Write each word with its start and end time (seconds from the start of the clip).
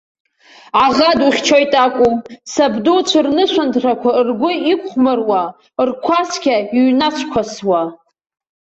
Аӷа 0.85 1.09
духьчоит 1.19 1.73
акәу, 1.83 2.11
сабдуцәа 2.53 3.19
рнышәынҭрақәа 3.25 4.09
ргәы 4.27 4.51
иқәхәмаруа, 4.71 5.41
ркәасқьа 5.87 6.55
иҩнацәқәасуа. 6.77 7.81